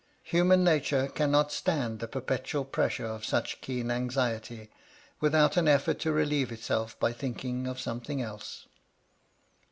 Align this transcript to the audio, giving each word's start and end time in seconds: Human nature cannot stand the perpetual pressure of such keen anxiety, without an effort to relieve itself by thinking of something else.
Human 0.23 0.63
nature 0.63 1.07
cannot 1.09 1.51
stand 1.51 1.99
the 1.99 2.07
perpetual 2.07 2.65
pressure 2.65 3.05
of 3.05 3.23
such 3.23 3.61
keen 3.61 3.91
anxiety, 3.91 4.71
without 5.19 5.57
an 5.57 5.67
effort 5.67 5.99
to 5.99 6.11
relieve 6.11 6.51
itself 6.51 6.99
by 6.99 7.13
thinking 7.13 7.67
of 7.67 7.79
something 7.79 8.19
else. 8.19 8.65